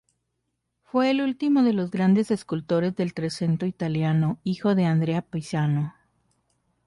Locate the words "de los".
1.61-1.91